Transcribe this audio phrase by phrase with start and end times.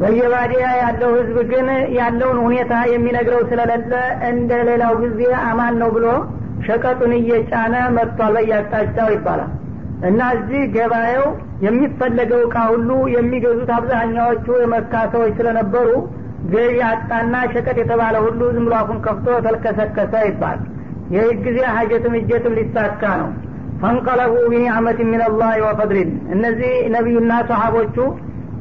[0.00, 3.92] በየባዲያ ያለው ህዝብ ግን ያለውን ሁኔታ የሚነግረው ስለሌለ
[4.30, 6.06] እንደ ሌላው ጊዜ አማን ነው ብሎ
[6.66, 9.52] ሸቀጡን እየጫነ መጥቷል በያቅጣጫው ይባላል።
[10.08, 11.26] እና እዚህ ገበያው
[11.66, 15.88] የሚፈለገው እቃ ሁሉ የሚገዙት አብዛኛዎቹ የመካ ሰዎች ስለነበሩ
[16.52, 18.74] ገዢ አጣና ሸቀጥ የተባለ ሁሉ ዝም ብሎ
[19.06, 20.58] ከፍቶ ተልከሰከሰ ይባል
[21.14, 23.30] ይህ ጊዜ ሀጀትም እጀትም ሊሳካ ነው።
[23.80, 27.96] ፈንቀለቡ ቢኒዕመት ሚንላህ ወፈድሊን። እነዚህ ነቢዩና ሰሀቦቹ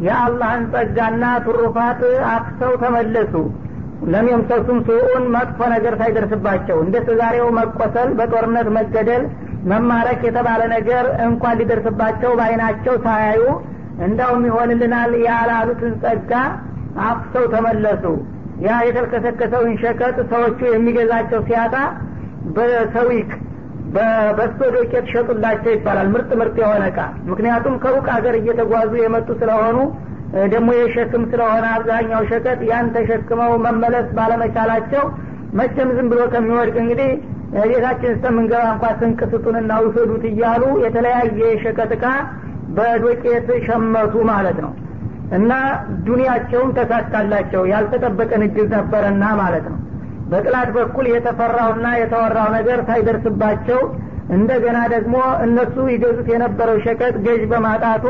[0.02, 3.34] የአላህን ጸጋና ትሩፋት አክሰው ተመለሱ።
[4.14, 9.24] ለም የምሰሱም ሱኡን መጥፎ ነገር ሳይደርስባቸው እንደ ዛሬው መቆሰል በጦርነት መገደል
[9.72, 13.44] መማረክ የተባለ ነገር እንኳን ሊደርስባቸው በአይናቸው ሳያዩ
[14.06, 16.32] እንዳውም ይሆንልናል ያላሉትን ጸጋ
[17.06, 18.04] አፍሰው ተመለሱ።
[18.66, 21.76] ያ የተልከሰከሰውን ሸቀጥ ሰዎቹ የሚገዛቸው ሲያጣ
[22.56, 23.30] በሰዊቅ
[23.94, 27.00] በበስቶ ዶቄት ሸጡላቸው ይባላል። ምርጥ ምርጥ የሆነ እቃ።
[27.32, 29.78] ምክንያቱም ከሩቅ ሀገር እየተጓዙ የመጡ ስለሆኑ
[30.54, 35.04] ደግሞ የሸክም ስለሆነ አብዛኛው ሸቀጥ ያን ተሸክመው መመለስ ባለመቻላቸው
[35.60, 37.12] መቼም ዝም ብሎ ከሚወድቅ እንግዲህ
[37.66, 42.06] ቤታችን እስከምንገባ እንኳ ስንቅ ስጡንና ውሰዱት እያሉ የተለያየ የሸቀጥ እቃ
[42.78, 44.72] በዶቄት ሸመቱ ማለት ነው።
[45.38, 45.52] እና
[46.08, 49.78] ዱንያቸውም ተሳካላቸው። ያልተጠበቀ ንግድ ነበረና ማለት ነው
[50.32, 53.80] በጥላት በኩል የተፈራውና የተወራው ነገር ሳይደርስባቸው
[54.36, 55.16] እንደገና ደግሞ
[55.46, 58.06] እነሱ ይገዙት የነበረው ሸቀጥ ገዥ በማጣቱ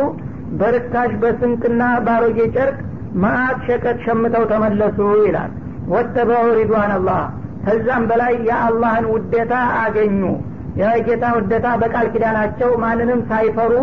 [0.60, 2.78] በርካሽ በስንቅና ባሮጌ ጨርቅ
[3.24, 5.52] ማአት ሸቀጥ ሸምተው ተመለሱ ይላል።
[5.92, 7.22] ወተበዑ ሪድዋን አላህ።
[7.66, 10.22] ከዛም በላይ የአላህን ውዴታ አገኙ።
[10.82, 13.74] የጌታ ውዴታ በቃል ኪዳናቸው ማንንም ሳይፈሩ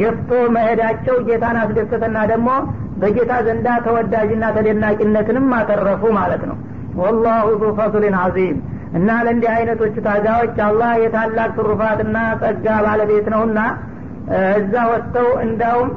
[0.00, 2.48] ገፍቶ መሄዳቸው ጌታን አስደሰተና ደግሞ
[3.02, 6.56] በጌታ ዘንዳ ተወዳጅና ተደናቂነትንም አተረፉ ማለት ነው
[7.00, 8.56] ወላሁ ዙ ፈضልን አዚም
[8.98, 13.60] እና ለእንዲህ አይነቶቹ ታጋዎች አላህ የታላቅ ትሩፋትና ጸጋ ባለቤት ነውና
[14.56, 15.90] እዛ ወጥተው እንዳውም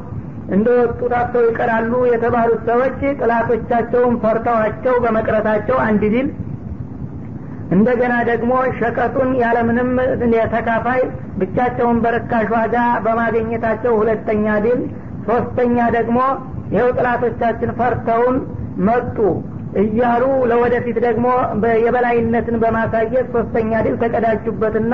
[0.50, 6.28] እንደ ወጡ ታተው ይቀራሉ የተባሉት ሰዎች ጥላቶቻቸውን ፈርተዋቸው በመቅረታቸው አንድ ዲል።
[7.76, 9.90] እንደገና ደግሞ ሸቀጡን ያለምንም
[10.54, 11.02] ተካፋይ
[11.40, 14.82] ብቻቸውን በርካሽ ዋጋ በማግኘታቸው ሁለተኛ ድል
[15.30, 16.20] ሶስተኛ ደግሞ
[16.74, 18.38] ይኸው ጥላቶቻችን ፈርተውን
[18.88, 19.18] መጡ
[19.82, 21.26] እያሉ ለወደፊት ደግሞ
[21.84, 24.94] የበላይነትን በማሳየት ሶስተኛ ድል ተቀዳጁበትና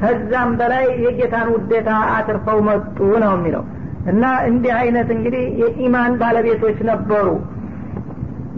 [0.00, 3.64] ከዛም በላይ የጌታን ውዴታ አትርፈው መጡ ነው የሚለው።
[4.10, 7.26] እና እንዲህ አይነት እንግዲህ የኢማን ባለቤቶች ነበሩ።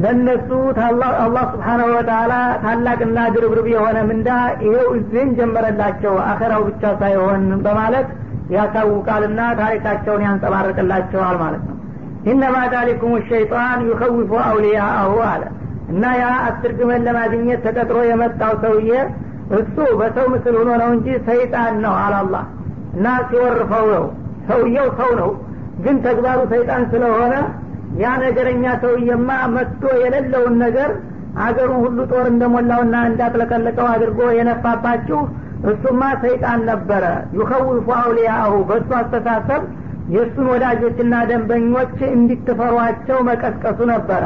[0.02, 0.50] ለእነሱ
[0.84, 4.28] አላህ ስብሓናሁ ወተላ ታላቅና ድርብርብ የሆነ ምንዳ
[4.64, 8.08] ይሄው እዚህን ጀመረላቸው አኸራው ብቻ ሳይሆን በማለት
[8.56, 11.76] ያሳውቃልና ታሪካቸውን ያንጸባርቅላቸዋል ማለት ነው።
[12.26, 15.42] ኢነማ ዛሊኩም ሸይጣን ዩኸዊፉ አውሊያአሁ አለ
[15.91, 18.91] እና ያ አስር ግመል ለማግኘት ተቀጥሮ የመጣው ሰውዬ
[19.59, 22.44] እሱ በሰው ምስል ሆኖ ነው እንጂ ሰይጣን ነው አላላህ
[22.97, 24.04] እና ሲወርፈው ነው።
[24.48, 25.31] ሰውየው ሰው ነው።
[25.84, 27.34] ግን ተግባሩ ሰይጣን ስለሆነ
[28.00, 30.91] ያ ነገረኛ ሰውዬማ መጥቶ የሌለውን ነገር
[31.43, 35.20] አገሩን ሁሉ ጦር እንደሞላውና እንዳጥለቀለቀው አድርጎ የነፋባችሁ
[35.70, 37.04] እሱማ ሰይጣን ነበረ።
[37.38, 39.62] يخوف أولياءه በእሱ አስተሳሰብ
[40.14, 44.25] የእሱን ወዳጆችና ደንበኞች እንዲትፈሯቸው መቀስቀሱ ነበረ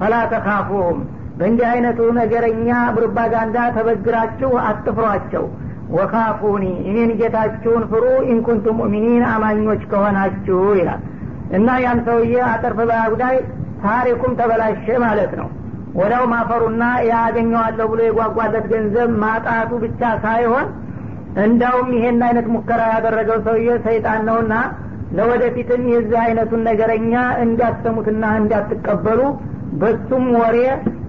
[0.00, 0.98] فلا تخافوهم
[1.38, 5.44] በእንዲህ አይነቱ ነገረኛ ፕሮፓጋንዳ ተበግራችሁ አትፍሯቸው።
[5.96, 11.02] وخافون እኔን ጌታችሁን ፍሩ إن كنتم مؤمنين አማኞች ከሆናችሁ ይላል።
[11.56, 13.36] እና ያን ሰውዬ አጠርፍ በጉዳይ
[13.84, 15.48] ታሪኩም ተበላሸ ማለት ነው።
[15.98, 20.66] ወዳው ማፈሩና ያገኘዋለሁ ብሎ የጓጓለት ገንዘብ ማጣቱ ብቻ ሳይሆን
[21.44, 24.54] እንዳውም ይሄን አይነት ሙከራ ያደረገው ሰውዬ ሰይጣን ነውና
[25.16, 27.14] ለወደፊትም የዚህ አይነቱን ነገረኛ
[27.44, 29.20] እንዳትሰሙትና እንዳትቀበሉ
[29.80, 30.58] በሱም ወሬ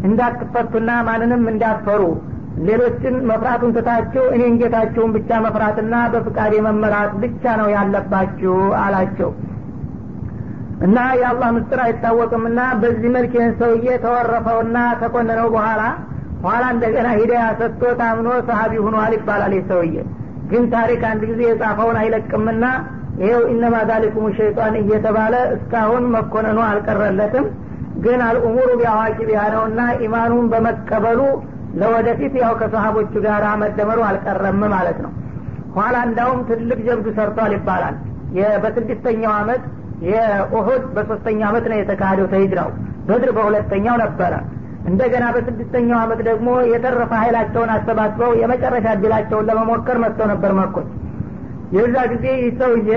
[0.07, 2.01] እንዳትፈቱና ማንንም እንዳትፈሩ።
[2.68, 9.29] ሌሎችን መፍራቱን ትታችሁ እኔን ጌታችሁን ብቻ መፍራትና በፍቃዴ መመራት ብቻ ነው ያለባችሁ አላቸው።
[10.85, 15.84] እና የአላህ ምስጢር አይታወቅምና በዚህ መልክ ይህን ሰውዬ ተወረፈውና ተኮነነው በኋላ
[16.44, 19.96] ኋላ እንደገና ሂዳያ ሰጥቶ ታምኖ ሰሀቢ ሁኗል ይባላል ሰውዬ።
[20.51, 22.66] ግን ታሪክ አንድ ጊዜ የጻፈውን አይለቅምና
[23.22, 27.46] ይኸው ኢነማ ዛሊኩም ሸይጣን እየተባለ እስካሁን መኮነኑ አልቀረለትም
[28.03, 29.17] ግን አልኡሙሩ ቢአዋቂ
[29.53, 31.20] ነውና ኢማኑን በመቀበሉ
[31.79, 35.11] ለወደፊት ያው ከሰሀቦቹ ጋር መደመሩ አልቀረም ማለት ነው።
[35.76, 37.96] ኋላ እንዳውም ትልቅ ጀብዱ ሰርቷል ይባላል።
[38.64, 39.64] በስድስተኛው አመት
[40.08, 42.70] የኡሁድ በሶስተኛ አመት ነው የተካሄደው ተሂጅራው።
[43.08, 44.34] በድር በሁለተኛው ነበረ።
[44.90, 50.90] እንደገና በስድስተኛው አመት ደግሞ የተረፈ ኃይላቸውን አሰባስበው የመጨረሻ እድላቸውን ለመሞከር መጥተው ነበር መኮች
[51.76, 52.90] የዛ ጊዜ ይህ ሰውዬ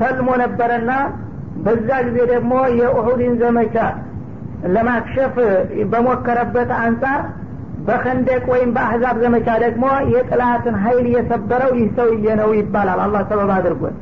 [0.00, 0.90] ሰልሞ ነበረና
[1.64, 3.76] በዛ ጊዜ ደግሞ የኡሁድን ዘመቻ
[4.74, 5.34] ለማክሸፍ
[5.92, 7.20] በሞከረበት አንጻር
[7.86, 13.96] በከንደቅ ወይም በአህዛብ ዘመቻ ደግሞ የጥላትን ሀይል የሰበረው ይህ ሰውዬ ነው ይባላል። አላህ ሰበብ አድርጎት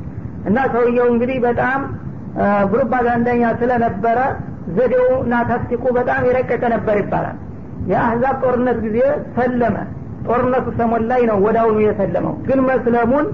[0.49, 1.79] እና ሰውየው እንግዲህ በጣም
[2.71, 4.19] ፕሮፓጋንዳኛ ስለነበረ
[4.75, 7.37] ዘዴው እና ታክቲኩ በጣም የረቀቀ ነበር ይባላል።
[7.87, 8.97] የአህዛብ ጦርነት ጊዜ
[9.35, 9.75] ሰለመ።
[10.27, 13.25] ጦርነቱ ሰሞን ላይ ነው ወዳውኑ የሰለመው። ግን መስለሙን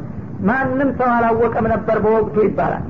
[0.48, 2.84] ማንም ሰው አላወቀም ነበር በወቅቱ ይባላል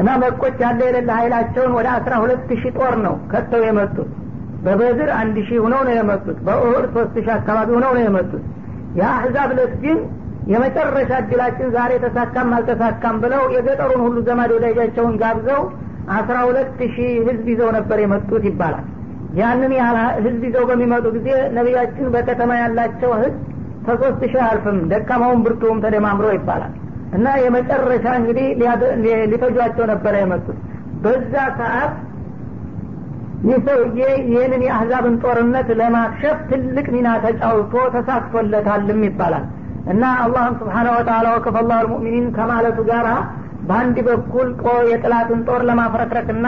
[0.00, 4.10] እና መቆች ያለ የሌለ ኃይላቸውን ወደ አስራ ሁለት ሺህ ጦር ነው ከተው የመጡት።
[4.64, 8.42] በበድር አንድ ሺህ ሁነው ነው የመጡት። በኡሁድ ሶስት ሺህ አካባቢ ሁነው ነው የመጡት።
[8.98, 9.98] የአህዛብ ለት ግን
[10.52, 15.60] የመጨረሻ እድላችን ዛሬ ተሳካም አልተሳካም ብለው የገጠሩን ሁሉ ዘመድ ወዳጃቸውን ጋብዘው
[16.12, 18.86] አስራ ሁለት ሺህ ህዝብ ይዘው ነበር የመጡት ይባላል።
[19.34, 23.36] ያንን ያህል ህዝብ ይዘው በሚመጡ ጊዜ ነቢያችን በከተማ ያላቸው ህዝብ
[23.86, 26.72] ከሶስት ሺህ አልፍም ደካማውን ብርቱም ተደማምሮ ይባላል
[27.16, 28.46] እና የመጨረሻ እንግዲህ
[29.32, 30.58] ሊፈጇቸው ነበረ የመጡት።
[31.04, 31.94] በዛ ሰዓት
[33.44, 39.44] ይህ ሰውዬ ይህንን የአህዛብን ጦርነት ለማክሸፍ ትልቅ ሚና ተጫውቶ ተሳክቶለታልም ይባላል።
[39.90, 43.06] እና አላህም ስብሓነ ወተላ ወከፈ ልሙእሚኒን ከማለቱ ጋር
[43.68, 44.48] በአንድ በኩል
[44.90, 46.46] የጥላትን ጦር ለማፍረክረክና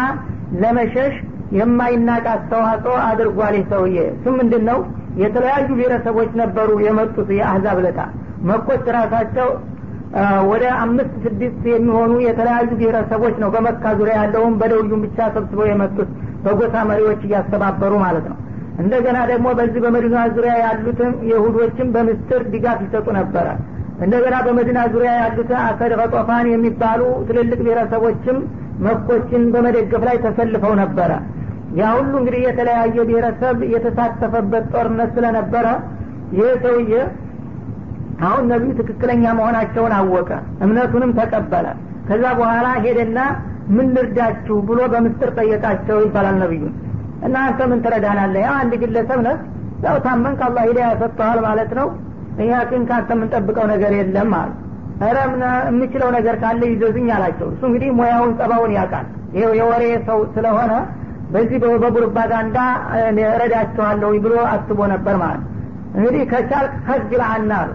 [0.62, 1.15] ለመሸሽ
[1.56, 4.79] የማይናቅ አስተዋጽኦ አድርጓል ይህ ሰውዬ። እሱም ምንድን ነው
[5.17, 8.00] የተለያዩ ብሔረሰቦች ነበሩ የመጡት የአህዛብ ለታ
[8.50, 9.49] መኮች ራሳቸው
[10.50, 16.09] ወደ አምስት ስድስት የሚሆኑ የተለያዩ ብሔረሰቦች ነው በመካ ዙሪያ ያለውን በደውዩም ብቻ ሰብስበው የመጡት።
[16.44, 18.38] በጎሳ መሪዎች እያስተባበሩ ማለት ነው።
[18.79, 23.47] እንደገና ደግሞ በዚህ በመዲና ዙሪያ ያሉትን የሁዶችም በምስጥር ድጋፍ ይሰጡ ነበረ።
[24.05, 28.38] እንደገና በመዲና ዙሪያ ያሉትን አሰድ ቀጦፋን የሚባሉ ትልልቅ ብሔረሰቦችም
[28.87, 31.11] መኮችን በመደገፍ ላይ ተሰልፈው ነበረ።
[31.79, 35.67] ያ ሁሉ እንግዲህ የተለያየ ብሔረሰብ የተሳተፈበት ጦርነት ስለነበረ
[36.32, 36.93] ይህ ሰውዬ
[38.22, 40.30] አሁን ነቢዩ ትክክለኛ መሆናቸውን አወቀ
[40.64, 41.66] እምነቱንም ተቀበለ።
[42.08, 43.19] ከዛ በኋላ ሄደና
[43.74, 46.72] ምን ልርዳችሁ ብሎ በምስጥር ጠየቃቸው ይባላል ነቢዩን
[47.26, 48.40] እና አንተ ምን ትረዳናለህ?
[48.46, 49.36] ያው አንድ ግለሰብ ነህ።
[49.84, 51.86] ያው ታመን ከአላህ ሂዳያ ሰጥተዋል ማለት ነው።
[52.38, 54.50] እኛ ግን ከአንተ የምንጠብቀው ነገር የለም አሉ።
[55.06, 55.19] ረ
[55.69, 60.72] የምችለው ነገር ካለ ይዘዝኝ አላቸው። እሱ እንግዲህ ሙያውን ጸባውን ያውቃል። ይኸው የወሬ ሰው ስለሆነ
[61.32, 62.56] በዚህ በፕሮፓጋንዳ
[63.42, 65.42] ረዳችኋለሁ ብሎ አስቦ ነበር ማለት
[65.96, 67.70] እንግዲህ ከቻልክ ከዝል አና አሉ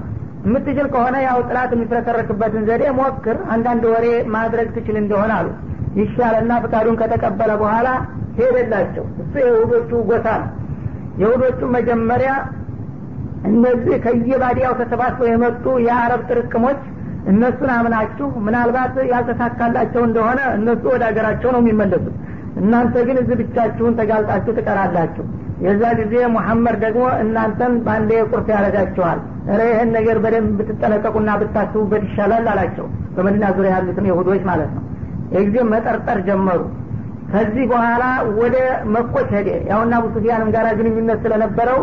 [0.45, 4.05] የምትችል ከሆነ ያው ጥላት የሚፍረከረክበትን ዘዴ ሞክር አንዳንድ ወሬ
[4.35, 5.47] ማድረግ ትችል እንደሆነ አሉ።
[5.99, 7.87] ይሻለና ፍቃዱን ከተቀበለ በኋላ
[8.37, 10.49] ሄደላቸው። እሱ የሁዶቹ ጎሳ ነው።
[11.21, 12.31] የሁዶቹ መጀመሪያ
[13.49, 16.79] እነዚህ ከየባዲያው ተሰባስበው የመጡ የአረብ ጥርቅሞች
[17.31, 22.15] እነሱን አምናችሁ ምናልባት ያልተሳካላቸው እንደሆነ እነሱ ወደ ሀገራቸው ነው የሚመለሱት።
[22.61, 25.25] እናንተ ግን እዚህ ብቻችሁን ተጋልጣችሁ ትቀራላችሁ።
[25.65, 32.47] የዛ ጊዜ ሙሐመድ ደግሞ እናንተን በአንድ ቁርስ ያደረጋችኋል ረ ይህን ነገር በደንብ ብትጠነቀቁና ብታስቡበት ይሻላል
[32.53, 32.85] አላቸው።
[33.15, 34.83] በመዲና ዙሪያ ያሉትን የሁዶች ማለት ነው።
[35.35, 36.59] የጊዜ መጠርጠር ጀመሩ።
[37.31, 38.03] ከዚህ በኋላ
[38.39, 38.57] ወደ
[38.93, 40.05] መኮች ሄደ። ያውና አቡ
[40.55, 41.79] ጋር ግንኙነት ስለነበረው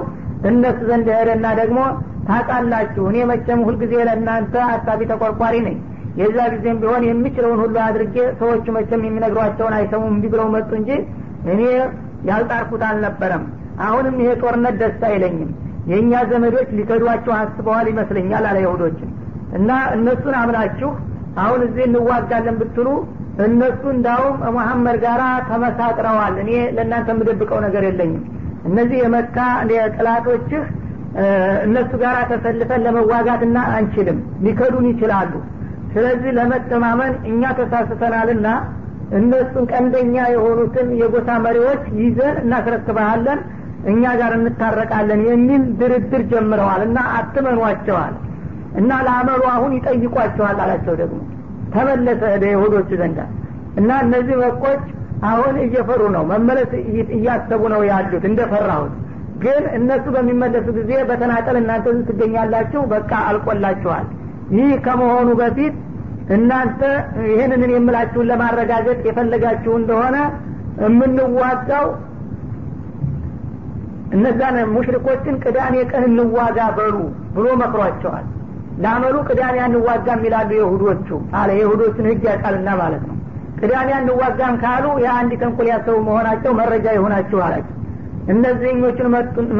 [0.50, 1.81] እነሱ ዘንድ ሄደና ደግሞ
[2.28, 5.76] ታቃላችሁ እኔ መቼም ሁልጊዜ ለእናንተ አሳቢ ተቆርቋሪ ነኝ።
[6.20, 10.90] የዛ ጊዜም ቢሆን የሚችለውን ሁሉ አድርጌ ሰዎቹ መቼም የሚነግሯቸውን አይሰሙም እንዲ ብለው መጡ እንጂ
[11.52, 11.61] እኔ
[12.28, 13.44] ያልጣርኩት አልነበረም።
[13.84, 15.50] አሁንም ይሄ ጦርነት ደስ አይለኝም
[15.91, 19.11] የእኛ ዘመዶች ሊከዷቸው አስበዋል ይመስለኛል አለ ይሁዶችን።
[19.59, 20.91] እና እነሱን አምናችሁ
[21.43, 22.89] አሁን እዚህ እንዋጋለን ብትሉ
[23.45, 28.23] እነሱ እንዳውም መሐመድ ጋራ ተመሳጥረዋል። እኔ ለእናንተ የምደብቀው ነገር የለኝም።
[28.69, 29.37] እነዚህ የመካ
[29.97, 30.63] ጥላቶችህ
[31.67, 35.33] እነሱ ጋር ተሰልፈን ለመዋጋትና አንችልም። ሊከዱን ይችላሉ።
[35.93, 38.47] ስለዚህ ለመተማመን እኛ ተሳስተናልና
[39.19, 43.41] እነሱን ቀንደኛ የሆኑትን የጎሳ መሪዎች ይዘን እናስረክበሃለን
[43.91, 48.14] እኛ ጋር እንታረቃለን የሚል ድርድር ጀምረዋል እና አትመኗቸዋል
[48.81, 51.21] እና ለአመሉ አሁን ይጠይቋቸዋል አላቸው ደግሞ።
[51.75, 53.21] ተመለሰ ወደ ይሁዶቹ ዘንዳ
[53.76, 54.83] እና እነዚህ መኮች
[55.29, 56.71] አሁን እየፈሩ ነው። መመለስ
[57.17, 58.95] እያሰቡ ነው ያሉት እንደፈራሁት።
[59.43, 64.07] ግን እነሱ በሚመለሱ ጊዜ በተናጠል እናንተ ትገኛላችሁ በቃ አልቆላችኋል።
[64.57, 65.75] ይህ ከመሆኑ በፊት
[66.35, 66.81] እናንተ
[67.29, 70.17] ይህንን የምላችሁን ለማረጋገጥ የፈለጋችሁ እንደሆነ
[70.85, 71.87] የምንዋጋው
[74.14, 76.97] እነዛን ሙሽሪኮችን ቅዳሜ ቀን እንዋጋ በሉ
[77.37, 78.26] ብሎ መክሯቸዋል።
[78.83, 81.09] ለአመሉ ቅዳሜ አንዋጋም ይላሉ የሁዶቹ
[81.40, 83.16] አለ የሁዶቹን ህግ ያውቃልና ማለት ነው።
[83.61, 87.71] ቅዳሜ አንዋጋም ካሉ የአንድ ተንኮል ያሰቡ መሆናቸው መረጃ ይሆናችሁ አላቸው።
[88.35, 89.09] እነዚህኞቹን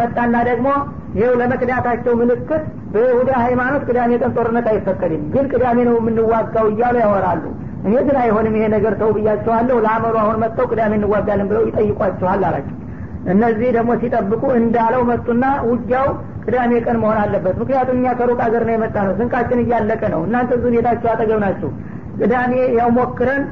[0.01, 0.69] መጣና ደግሞ
[1.17, 2.63] ይኸው ለመክዳታቸው ምልክት
[2.95, 7.45] በይሁዳ ሃይማኖት ቅዳሜ ቀን ጦርነት አይፈቀድም። ግን ቅዳሜ ነው የምንዋጋው እያሉ ያወራሉ።
[7.87, 12.77] እኔ ግን አይሆንም ይሄ ነገር ተው ብያቸዋለሁ ለአመሉ አሁን መጥተው ቅዳሜ እንዋጋለን ብለው ይጠይቋቸዋል አላቸው
[13.33, 16.09] እነዚህ ደግሞ ሲጠብቁ እንዳለው መጡና ውጊያው
[16.45, 20.59] ቅዳሜ ቀን መሆን አለበት። ምክንያቱም እኛ ከሩቅ ሀገር ነው የመጣ ነው ስንቃችን እያለቀ ነው። እናንተ
[20.63, 21.71] ዙ ቤታችሁ አጠገብ ናችሁ።
[22.21, 23.45] ቅዳሜ ያው ሞክረን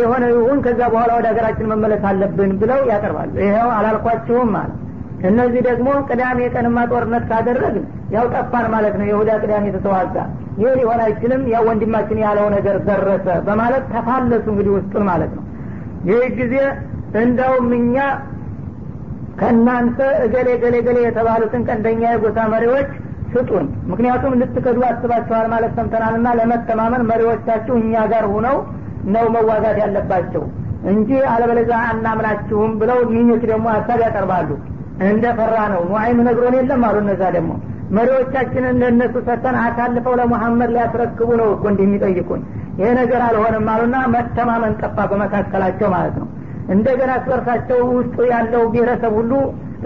[0.00, 4.80] የሆነ ይሁን ከዛ በኋላ ወደ ሀገራችን መመለስ አለብን ብለው ያቀርባሉ። ይኸው አላልኳችሁም ማለት
[5.28, 10.16] እነዚህ ደግሞ ቅዳሜ ቀንማ ጦርነት ካደረግን ያው ጠፋን ማለት ነው። የሁዳ ቅዳሜ ተተዋጋ።
[10.60, 15.44] ይህ ሊሆን አይችልም። ያው ወንድማችን ያለው ነገር ደረሰ በማለት ተፋለሱ እንግዲህ ውስጡን ማለት ነው።
[16.10, 16.56] ይህ ጊዜ
[17.22, 17.96] እንደውም እኛ
[19.38, 22.90] ከእናንተ እገሌ ገሌ ገሌ የተባሉትን ቀንደኛ የጎሳ መሪዎች
[23.32, 28.58] ስጡን። ምክንያቱም ልትከዱ አስባችኋል ማለት ሰምተናል ና ለመተማመን መሪዎቻችሁ እኛ ጋር ሁነው
[29.14, 30.44] ነው መዋጋት ያለባቸው
[30.90, 34.50] እንጂ አለበለዛ አናምናችሁም ብለው ሚኞች ደግሞ ሀሳብ ያቀርባሉ።
[35.04, 37.52] እንደ ፈራ ነው። ኑዓይም ነግሮን የለም አሉ እነዛ ደግሞ።
[37.96, 42.42] መሪዎቻችንን ለእነሱ ሰተን አሳልፈው ለሙሐመድ ሊያስረክቡ ነው እኮ እንዲህ የሚጠይቁን።
[42.78, 46.28] ይሄ ነገር አልሆነም አሉና መተማመን ጠፋ በመካከላቸው ማለት ነው
[46.72, 49.32] እንደገና ስበርሳቸው ውስጡ ያለው ብሔረሰብ ሁሉ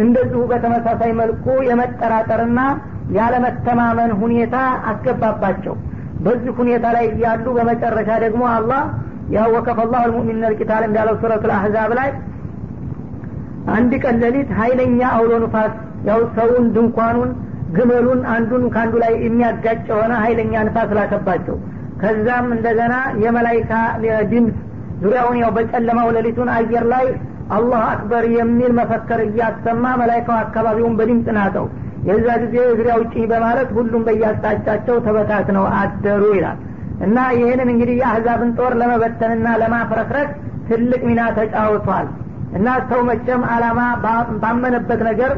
[0.03, 2.61] እንደዚሁ በተመሳሳይ መልኩ የመጠራጠርና
[3.19, 4.57] ያለመተማመን ሁኔታ
[4.91, 5.75] አስገባባቸው።
[6.25, 8.83] በዚህ ሁኔታ ላይ ያሉ በመጨረሻ ደግሞ አላህ
[9.37, 12.11] ያው ወከፈ ላሁ ልሙእሚኒን ልቂታል እንዳለው ሱረቱ ልአህዛብ ላይ
[13.77, 15.73] አንድ ቀን ሌሊት ሀይለኛ አውሎ ንፋስ
[16.09, 17.31] ያው ሰውን ድንኳኑን
[17.77, 21.57] ግመሉን አንዱን ከአንዱ ላይ የሚያጋጭ የሆነ ሀይለኛ ንፋስ ላከባቸው።
[22.03, 22.95] ከዛም እንደገና
[23.25, 23.73] የመላይካ
[24.33, 24.57] ድምፅ
[25.03, 27.07] ዙሪያውን ያው በጨለማው ሌሊቱን አየር ላይ
[27.57, 31.67] አላህ አክበር የሚል መፈከር እያሰማ መላይካው አካባቢውን በድምፅ ናጠው
[32.09, 36.59] የዛ ጊዜ እግሪያ ውጭ በማለት ሁሉም በያስጣጫቸው ተበታትነው አደሩ ይላል።
[37.07, 40.31] እና ይህንን እንግዲህ የአህዛብን ጦር ለመበተንና ለማፍረክረክ
[40.69, 42.07] ትልቅ ሚና ተጫውቷል።
[42.59, 43.81] እና ሰው መቼም አላማ
[44.43, 45.33] ባመነበት ነገር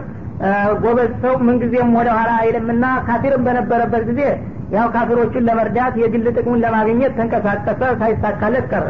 [0.83, 4.21] ጎበዝ ሰው ምንጊዜም ወደ ኋላ አይልምና ካፊርም በነበረበት ጊዜ
[4.75, 8.87] ያው ካፊሮቹን ለመርዳት የግል ጥቅሙን ለማግኘት ተንቀሳቀሰ ሳይሳካለት ቀረ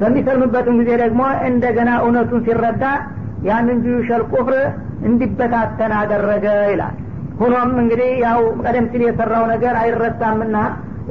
[0.00, 2.84] በሚሰልምበትም ጊዜ ደግሞ እንደገና እውነቱን ሲረዳ
[3.48, 4.56] ያንን ጁዩሸል ኩፍር
[5.08, 6.96] እንዲበታተን አደረገ ይላል።
[7.40, 10.56] ሆኖም እንግዲህ ያው ቀደም ሲል የሰራው ነገር አይረሳምና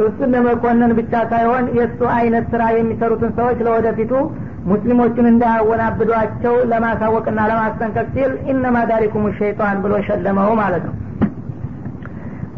[0.03, 4.11] እሱን ለመኮነን ብቻ ሳይሆን የእሱ አይነት ስራ የሚሰሩትን ሰዎች ለወደፊቱ
[4.69, 10.95] ሙስሊሞቹን እንዳያወናብዷቸው ለማሳወቅና ለማስጠንቀቅ ሲል ኢነማ ዳሪኩም ሸይጣን ብሎ ሸለመው ማለት ነው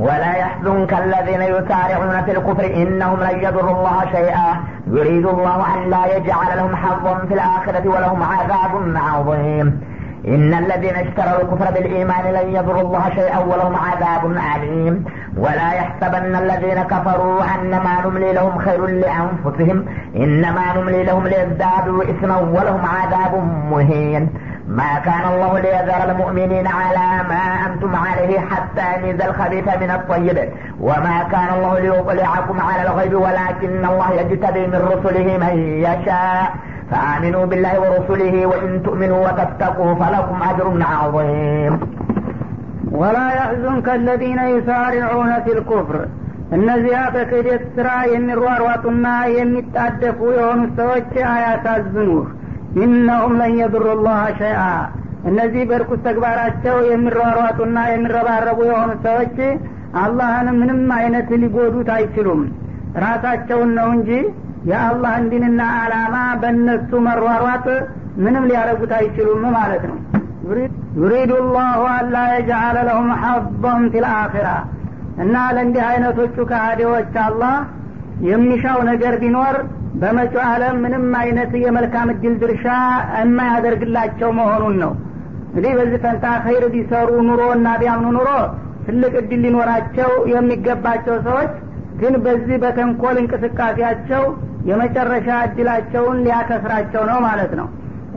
[0.01, 4.50] ولا يحزنك الذين يسارعون في الكفر إنهم لن يضروا الله شيئا.
[4.88, 9.67] يريد الله أن لا يجعل لهم حظا في الآخرة ولهم عذاب عظيم.
[10.27, 15.05] إن الذين اشتروا الكفر بالإيمان لن يضروا الله شيئا ولهم عذاب عليم
[15.38, 22.81] ولا يحسبن الذين كفروا أنما نملي لهم خير لأنفسهم إنما نملي لهم ليزدادوا إثما ولهم
[22.86, 23.34] عذاب
[23.72, 24.29] مهين.
[24.71, 30.38] ما كان الله ليذر المؤمنين على ما أنتم عليه حتى يميز الخبيث من الطيب
[30.81, 35.55] وما كان الله ليطلعكم على الغيب ولكن الله يجتبي من رسله من
[35.87, 36.55] يشاء
[36.91, 41.81] فآمنوا بالله ورسله وإن تؤمنوا وتتقوا فلكم أجر عظيم
[42.91, 45.97] ولا يحزنك الذين يسارعون في الكفر
[46.57, 52.26] እነዚያ በክህደት ስራ የሚሯሯጡና የሚጣደፉ የሆኑ ሰዎች አያሳዝኑህ
[52.78, 54.62] ኢነሁም ለን የድሩ ላህ ሸይአ
[55.30, 59.36] እነዚህ በርኩስ ተግባራቸው የሚሯሯጡና የሚረባረቡ የሆኑ ሰዎች
[60.01, 62.42] አላህን ምንም አይነት ሊጎዱት አይችሉም።
[63.04, 64.10] ራሳቸውን ነው እንጂ
[64.70, 67.66] የአላህን ዲንና አላማ በእነሱ መሯሯጥ
[68.24, 69.98] ምንም ሊያደረጉት አይችሉም ማለት ነው።
[71.00, 74.48] ዩሪዱ ላሁ አላ የጃአለ ለሁም ሐظን ፊ ልአኪራ
[75.24, 77.56] እና ለእንዲህ አይነቶቹ ከሃዲዎች አላህ
[78.30, 79.56] የሚሻው ነገር ቢኖር
[80.00, 82.66] በመጪው ዓለም ምንም አይነት የመልካም እድል ድርሻ
[83.22, 84.92] የማያደርግላቸው መሆኑን ነው።
[85.48, 88.30] እንግዲህ በዚህ ፈንታ ኸይር ቢሰሩ ኑሮ እና ቢያምኑ ኑሮ
[88.86, 91.52] ትልቅ እድል ሊኖራቸው የሚገባቸው ሰዎች
[92.00, 94.24] ግን በዚህ በተንኮል እንቅስቃሴያቸው
[94.70, 97.68] የመጨረሻ እድላቸውን ሊያከስራቸው ነው ማለት ነው።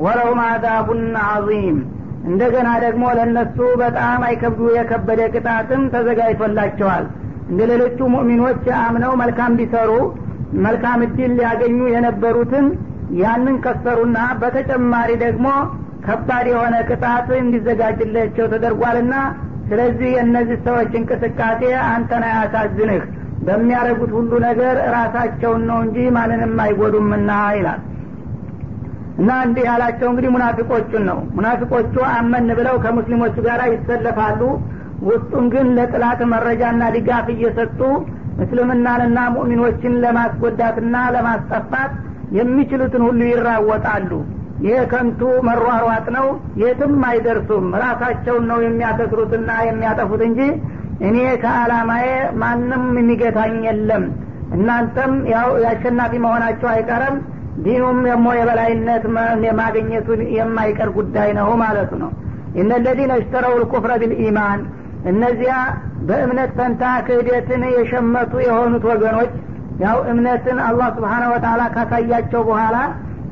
[0.04, 1.76] ወለሁም አዛቡን አዚም
[2.24, 7.04] እንደገና ደግሞ ለእነሱ በጣም አይከብዱ የከበደ ቅጣትም ተዘጋጅቶላቸዋል።
[7.50, 9.90] እንደ ሌሎቹ ሙእሚኖች አምነው መልካም ቢሰሩ
[10.62, 12.66] መልካም እድል ሊያገኙ የነበሩትን
[13.20, 15.46] ያንን ከሰሩና በተጨማሪ ደግሞ
[16.06, 19.14] ከባድ የሆነ ቅጣት እንዲዘጋጅላቸው ተደርጓልና
[19.68, 23.02] ስለዚህ የእነዚህ ሰዎች እንቅስቃሴ አንተን አያሳዝንህ።
[23.46, 27.80] በሚያደርጉት ሁሉ ነገር ራሳቸውን ነው እንጂ ማንንም አይጎዱምና ይላል።
[29.18, 34.40] እና እንዲህ ያላቸው እንግዲህ ሙናፊቆቹን ነው። ሙናፊቆቹ አመን ብለው ከሙስሊሞቹ ጋር ይሰለፋሉ።
[35.08, 37.80] ውስጡን ግን ለጥላት መረጃና ድጋፍ እየሰጡ
[38.42, 41.92] እስልምናንና ሙእሚኖችን ለማስጎዳትና ለማስጠፋት
[42.38, 44.10] የሚችሉትን ሁሉ ይራወጣሉ።
[44.64, 46.26] ይሄ ከንቱ መሯሯጥ ነው።
[46.60, 50.40] የትም አይደርሱም። ራሳቸውን ነው የሚያከስሩትና የሚያጠፉት እንጂ
[51.06, 52.06] እኔ ከአላማዬ
[52.42, 54.04] ማንም የሚገታኝ የለም።
[54.56, 57.16] እናንተም ያው የአሸናፊ መሆናቸው አይቀርም።
[57.64, 59.04] ዲኑም ደግሞ የበላይነት
[59.46, 62.10] የማግኘቱን የማይቀር ጉዳይ ነው ማለቱ ነው።
[62.54, 64.60] እነ ለዚነ እሽተረው ልኩፍረ ቢልኢማን
[65.10, 65.54] እነዚያ
[66.08, 69.32] በእምነት ፈንታ ክህደትን የሸመቱ የሆኑት ወገኖች
[69.82, 72.76] ያው እምነትን አላህ ስብሓነ ወተላ ካሳያቸው በኋላ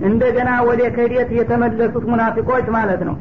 [0.08, 3.16] እንደገና ወደ ክህደት የተመለሱት ሙናፊቆች ማለት ነው።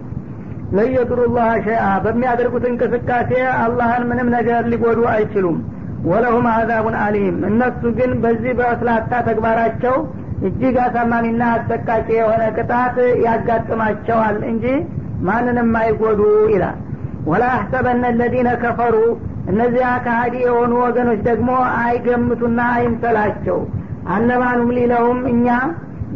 [0.75, 5.57] ለየድሩ ላህ ሸይአ በሚያደርጉት እንቅስቃሴ አላህን ምንም ነገር ሊጎዱ አይችሉም።
[6.05, 9.95] ወለሁም አዛቡን አሊም። እነሱ ግን በዚህ በእስላታ ተግባራቸው
[10.47, 14.65] እጅግ አሳማሚና አሰቃቂ የሆነ ቅጣት ያጋጥማቸዋል እንጂ
[15.27, 16.21] ማንንም አይጎዱ
[16.53, 16.77] ይላል
[17.27, 18.95] ወላ አሕሰበነ ለዚነ ከፈሩ።
[19.51, 21.49] እነዚያ ከሀዲ የሆኑ ወገኖች ደግሞ
[21.81, 23.59] አይገምቱና አይምሰላቸው።
[24.15, 25.47] አነማኑም ሊለውም እኛ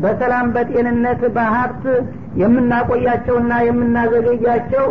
[0.03, 1.83] በሰላም በጤንነት በሀብት
[2.41, 4.85] የምናቆያቸውና የምናዘገያቸው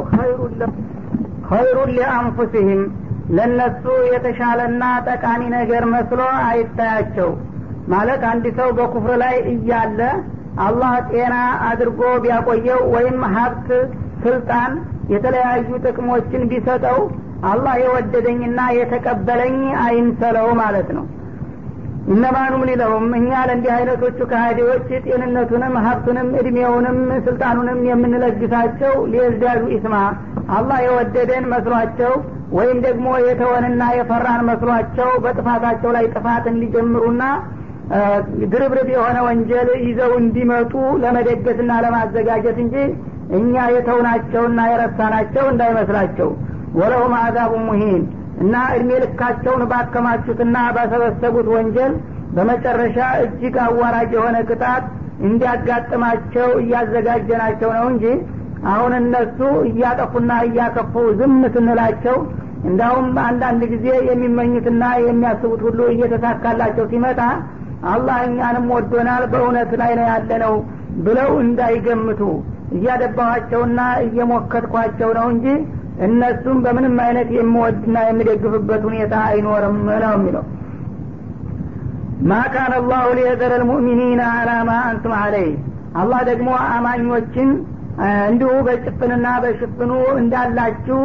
[1.48, 2.82] ኸይሩን ሊአንፉሲህም
[3.36, 7.30] ለነሱ የተሻለና ጠቃሚ ነገር መስሎ አይታያቸው።
[7.92, 10.00] ማለት አንድ ሰው በኩፍር ላይ እያለ
[10.62, 11.36] አላህ ጤና
[11.68, 13.68] አድርጎ ቢያቆየው ወይም ሀብት
[14.24, 14.72] ስልጣን
[15.14, 16.98] የተለያዩ ጥቅሞችን ቢሰጠው
[17.50, 21.04] አላህ የወደደኝና የተቀበለኝ አይምሰለው ማለት ነው።
[22.14, 29.94] እነማኑም ሊለውም እኛ ለእንዲህ አይነቶቹ ከሃዲዎች ጤንነቱንም ሀብቱንም እድሜውንም ስልጣኑንም የምንለግሳቸው ሊየዝዳዱ ኢስማ
[30.56, 32.12] አላህ የወደደን መስሏቸው
[32.58, 37.22] ወይም ደግሞ የተወንና የፈራን መስሏቸው በጥፋታቸው ላይ ጥፋትን ሊጀምሩና
[38.52, 40.72] ድርብርብ የሆነ ወንጀል ይዘው እንዲመጡ
[41.02, 42.76] ለመደገስና ለማዘጋጀት እንጂ
[43.38, 46.30] እኛ የተውናቸውና የረሳናቸው እንዳይመስላቸው።
[46.78, 48.02] ወለሁም አዛቡ ሙሂን
[48.42, 51.92] እና እድሜ ልካቸውን ባከማቹትና ባሰበሰቡት ወንጀል
[52.36, 54.84] በመጨረሻ እጅግ አዋራጅ የሆነ ቅጣት
[55.28, 58.06] እንዲያጋጥማቸው እያዘጋጀናቸው ነው እንጂ
[58.72, 59.38] አሁን እነሱ
[59.68, 62.16] እያጠፉና እያከፉ ዝም ስንላቸው
[62.68, 67.20] እንዳውም አንዳንድ ጊዜ የሚመኙትና የሚያስቡት ሁሉ እየተሳካላቸው ሲመጣ
[67.92, 70.54] አላህ እኛንም ወዶናል በእውነት ላይ ነው ያለ ነው
[71.04, 72.20] ብለው እንዳይገምቱ
[72.76, 75.46] እያደባኋቸውና እየሞከትኳቸው ነው እንጂ
[76.06, 80.44] እነሱም በምንም አይነት የምወድና የሚደግፍበት ሁኔታ አይኖርም ነው የሚለው።
[82.24, 85.48] ማ አላሁ ሊየዘረ ልሙእሚኒን አላ ማ አንቱም አለይ
[86.00, 87.50] አላህ ደግሞ አማኞችን
[88.24, 91.00] እንዲሁ በጭፍንና በሽፍኑ እንዳላችሁ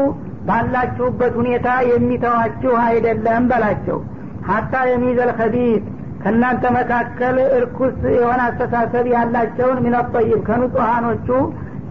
[0.48, 3.98] ባላችሁበት ሁኔታ የሚተዋችሁ አይደለም በላቸው።
[4.50, 5.86] ሀታ የሚዘል ከቢት
[6.23, 11.27] ከእናንተ መካከል እርኩስ የሆነ አስተሳሰብ ያላቸውን ሚነጠይብ ከንጹሀኖቹ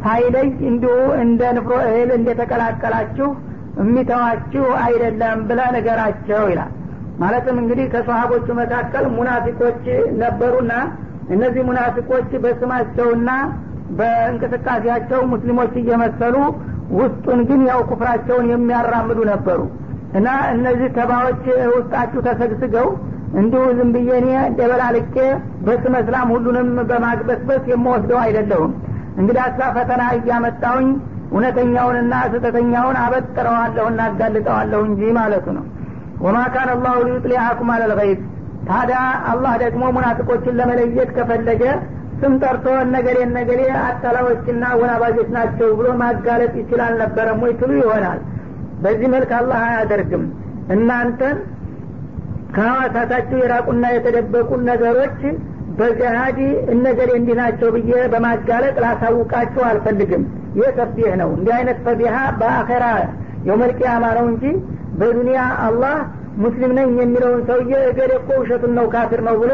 [0.02, 3.28] ሳይለይ እንዲሁ እንደ ንፍሮ እህል እንደተቀላቀላችሁ
[3.80, 6.73] የሚተዋችሁ አይደለም ብለ ነገራቸው ይላል።
[7.21, 9.82] ማለትም እንግዲህ ከሰሀቦቹ መካከል ሙናፊቆች
[10.21, 10.73] ነበሩና
[11.34, 13.30] እነዚህ ሙናፊቆች በስማቸውና
[13.99, 16.36] በእንቅስቃሴያቸው ሙስሊሞች እየመሰሉ
[16.99, 19.60] ውስጡን ግን ያው ኩፍራቸውን የሚያራምዱ ነበሩ።
[20.19, 21.43] እና እነዚህ ተባዎች
[21.75, 22.86] ውስጣችሁ ተሰግስገው
[23.36, 25.17] እንዲሁ ዝም ብዬ እኔ ደበላልቄ
[25.67, 28.73] በስመ እስላም ሁሉንም በማግበስበስ የምወስደው አይደለሁም።
[29.19, 30.88] እንግዲህ አስላ ፈተና እያመጣውኝ
[31.32, 35.64] እውነተኛውንና ስህተተኛውን አበጥረዋለሁ እናጋልጠዋለሁ እንጂ ማለቱ ነው።
[36.25, 38.21] ወማ ካን አላሁ ሊዩጥሊአኩም አለልገይብ
[38.69, 41.62] ታዲያ አላህ ደግሞ ሙናፊቆችን ለመለየት ከፈለገ
[42.21, 48.21] ስም ጠርቶ እነገሌ እነገሌ አታላዎችና ወናባጆች ናቸው ብሎ ማጋለጥ ይችል አልነበረም ወይ ትሉ ይሆናል።
[48.82, 50.25] በዚህ መልክ አላህ አያደርግም።
[50.75, 51.36] እናንተን
[52.56, 55.19] ከሐዋሳታችሁ የራቁና የተደበቁ ነገሮች
[55.78, 56.39] በገሃዲ
[56.73, 60.23] እነገሌ እንዲህ ናቸው ብዬ በማጋለጥ ላሳውቃችሁ አልፈልግም።
[60.58, 62.84] ይህ ተፍዲህ ነው። እንዲህ አይነት ፈዲሃ በአኸራ
[63.49, 64.45] የውመልቅያማ ነው እንጂ
[65.00, 65.97] በዱንያ አላህ
[66.39, 69.52] ሙስሊም ነኝ የሚለውን ሰውዬ እገሌ እኮ ውሸቱን ነው ካፊር ነው ብሎ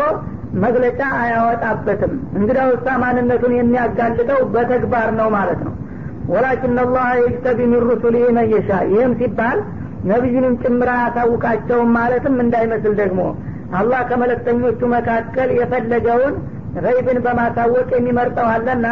[0.64, 5.74] መግለጫ አያወጣበትም። እንግዲህ ውሳ ማንነቱን የሚያጋልጠው በተግባር ነው ማለት ነው።
[6.28, 9.58] ወላኪን አላህ የጅተቢ ሚን ሩሱሊህ መየሻ ይህም ሲባል
[10.04, 13.20] ነቢዩንም ጭምር አያሳውቃቸውም ማለትም እንዳይመስል ደግሞ
[13.78, 16.34] አላህ ከመለክተኞቹ መካከል የፈለገውን
[16.84, 18.86] ገይብን በማሳወቅ የሚመርጠው አለና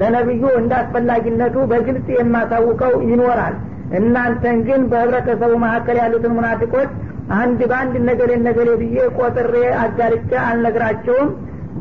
[0.00, 3.54] ለነቢዩ እንደ አስፈላጊነቱ በግልጽ የማሳውቀው ይኖራል።
[3.98, 6.90] እናንተን ግን በህብረተሰቡ መካከል ያሉትን ሙናፊቆች
[7.38, 11.30] አንድ በአንድ ነገሌ ነገሌ ብዬ ቆጥሬ አጋልጬ አልነግራቸውም።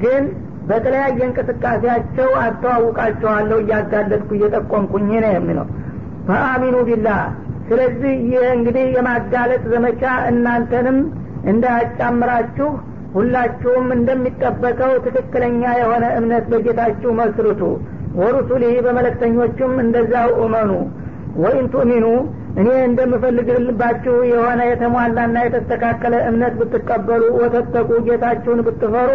[0.02, 0.24] ግን
[0.70, 5.68] በተለያየ እንቅስቃሴያቸው አስተዋውቃቸዋለሁ እያጋለጥኩ እየጠቆምኩኝ ነው የሚለው
[6.28, 7.22] ፈአሚኑ ቢላህ
[7.70, 10.98] ስለዚህ ይህ እንግዲህ የማጋለጥ ዘመቻ እናንተንም
[11.54, 12.70] እንዳያጫምራችሁ
[13.14, 17.62] ሁላችሁም እንደሚጠበቀው ትክክለኛ የሆነ እምነት በጌታችሁ መስርቱ።
[18.20, 20.72] ወሩሱሊህ በመለክተኞቹም እንደዛው እመኑ።
[21.42, 22.06] ወይን ቱእሚኑ
[22.60, 29.10] እኔ እንደምፈልግልባችሁ የሆነ የተሟላና የተስተካከለ እምነት ብትቀበሉ ወተተቁ ጌታችሁን ብትፈሩ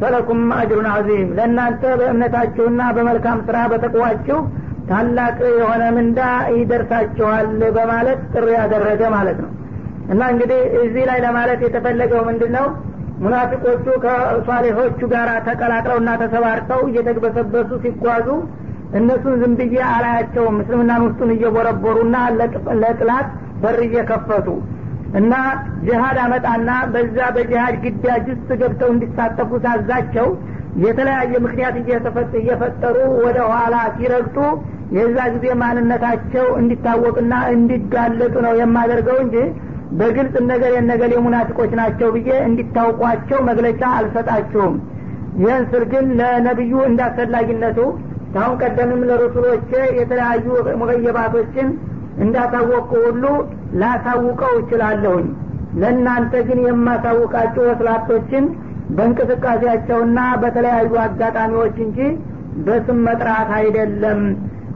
[0.00, 4.38] ፈለኩም አጅሩን አዚም ለእናንተ በእምነታችሁና በመልካም ስራ በተቅዋችሁ
[4.90, 6.20] ታላቅ የሆነ ምንዳ
[6.56, 7.46] ይደርሳችኋል
[7.76, 9.50] በማለት ጥሪ ያደረገ ማለት ነው።
[10.12, 12.66] እና እንግዲህ እዚህ ላይ ለማለት የተፈለገው ምንድን ነው
[13.22, 18.28] ሙናፊቆቹ ከሷሌሆቹ ጋር ተቀላቅለውና ተሰባርተው እየተግበሰበሱ ሲጓዙ
[18.98, 22.16] እነሱን ዝም ብዬ አላያቸውም። እስልምናን ውስጡን እየቦረቦሩና
[22.82, 23.28] ለጥላት
[23.62, 24.48] በር እየከፈቱ
[25.18, 25.34] እና
[25.86, 30.28] ጅሃድ አመጣና በዛ በጅሃድ ግዳጅ ውስጥ ገብተው እንዲሳተፉ ሳዛቸው
[30.84, 31.76] የተለያየ ምክንያት
[32.40, 34.38] እየፈጠሩ ወደ ኋላ ሲረግጡ
[34.94, 39.36] የዛ ጊዜ ማንነታቸው እንዲታወቅና እንዲጋለጡ ነው የማደርገው እንጂ
[39.98, 44.74] በግልጽ ነገር የነገሌ ሙናፊቆች ናቸው ብዬ እንዲታውቋቸው መግለጫ አልሰጣችሁም
[45.40, 47.78] ይህን ስል ግን ለነቢዩ እንዳስፈላጊነቱ
[48.34, 49.68] ካሁን ቀደምም ለረሱሎች
[49.98, 50.46] የተለያዩ
[50.80, 51.68] ሙቀየባቶችን
[52.24, 53.24] እንዳሳወቁ ሁሉ
[53.80, 55.26] ላሳውቀው እችላለሁኝ።
[55.80, 58.44] ለእናንተ ግን የማሳውቃቸው ወስላቶችን
[58.96, 61.98] በእንቅስቃሴያቸውና በተለያዩ አጋጣሚዎች እንጂ
[62.66, 64.20] በስም መጥራት አይደለም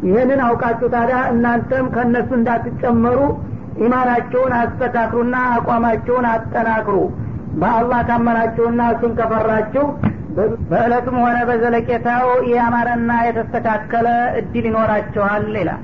[0.08, 3.19] ይህንን አውቃችሁ ታዲያ እናንተም ከእነሱ እንዳትጨመሩ
[3.86, 6.97] ኢማናቸውን አስተካክሩና አቋማቸውን አጠናክሩ
[7.62, 9.86] በአላህ ካመናችሁና እሱን ከፈራችሁ
[10.69, 14.08] በእለቱም ሆነ በዘለቄታው ያማረና የተስተካከለ
[14.41, 15.84] እድል ይኖራቸዋል ይላል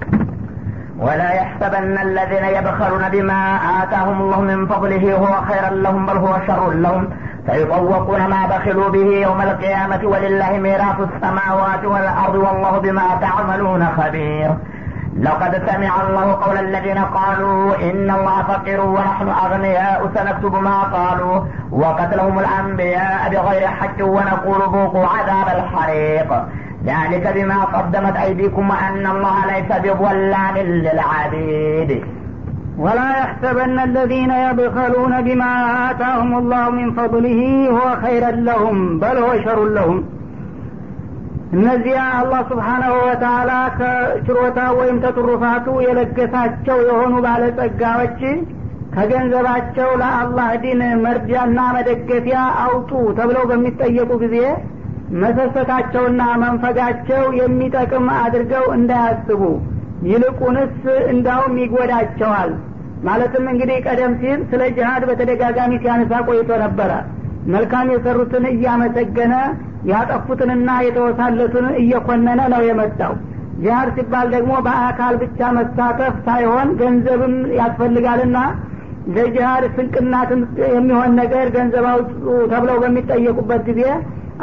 [1.00, 3.39] ولا يحسبن الذين يبخلون بما
[3.82, 7.04] آتاهم الله من فضله هو خيرا لهم بل هو شر لهم
[7.46, 14.54] سيطوقون ما بخلوا به يوم القيامة ولله ميراث السماوات والأرض والله بما تعملون خبير.
[15.20, 21.40] لقد سمع الله قول الذين قالوا إن الله فقير ونحن أغنياء سنكتب ما قالوا
[21.72, 26.42] وقتلهم الأنبياء بغير حق ونقول ذوقوا عذاب الحريق.
[26.85, 32.06] ذلك بما قدمت أيديكم وأن الله ليس بظلام للعبيد.
[32.78, 35.52] ولا يحسبن الذين يبخلون بما
[35.89, 39.97] آتاهم الله من فضله هو خيرا لهم بل هو شر لهم
[41.56, 48.19] እነዚያ አላህ ስብሓናሁ ወተላ ከችሮታ ወይም ተጥሩፋቱ የለገሳቸው የሆኑ ባለጸጋዎች
[48.95, 54.38] ከገንዘባቸው ለአላህ ዲን መርጃና መደገፊያ አውጡ ተብለው በሚጠየቁ ጊዜ
[55.24, 59.41] መሰሰታቸውና መንፈጋቸው የሚጠቅም አድርገው እንዳያስቡ
[60.06, 60.78] ይልቁንስ
[61.12, 62.50] እንዳውም ይጎዳቸዋል።
[63.06, 66.90] ማለትም እንግዲህ ቀደም ሲል ስለ ጅሀድ በተደጋጋሚ ሲያነሳ ቆይቶ ነበረ።
[67.54, 69.35] መልካም የሰሩትን እያመሰገነ
[69.90, 73.12] ያጠፉትንና የተወሳለቱን እየኮነነ ነው የመጣው።
[73.62, 78.38] ጂሃድ ሲባል ደግሞ በአካል ብቻ መሳተፍ ሳይሆን ገንዘብም ያስፈልጋልና
[79.16, 80.14] ለጂሃድ ስንቅና
[80.74, 82.11] የሚሆን ነገር ገንዘብ አውጡ
[82.52, 83.82] ተብለው በሚጠየቁበት ጊዜ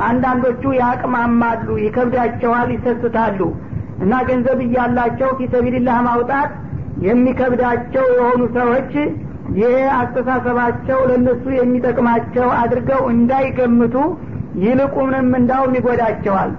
[0.08, 3.40] አንዳንዶቹ ያቅማማሉ ይከብዳቸዋል ይሰስታሉ
[4.04, 6.52] እና ገንዘብ እያላቸው ፊሰቢልላህ ማውጣት
[7.08, 8.92] የሚከብዳቸው የሆኑ ሰዎች
[9.58, 13.96] ይህ አስተሳሰባቸው ለእነሱ የሚጠቅማቸው አድርገው እንዳይገምቱ
[14.64, 16.52] ይልቁንም እንዳውም ይጎዳቸዋል።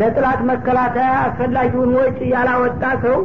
[0.00, 3.16] ለጥላት መከላከያ አስፈላጊውን ወጪ ያላወጣ ሰው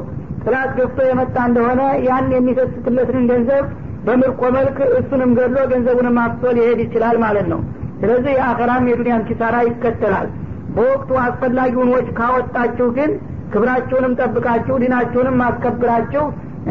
[0.43, 3.65] ጥላት ገፍቶ የመጣ እንደሆነ ያን የሚሰስትለትን ገንዘብ
[4.05, 7.61] በምርኮ መልክ እሱንም ገድሎ ገንዘቡንም አፍቶ ሊሄድ ይችላል ማለት ነው።
[8.01, 10.27] ስለዚህ የአኸራም የዱንያም ኪሳራ ይከተላል።
[10.75, 13.11] በወቅቱ አስፈላጊውን ወጪ ካወጣችሁ ግን
[13.53, 16.23] ክብራችሁንም ጠብቃችሁ ዲናችሁንም አስከብራችሁ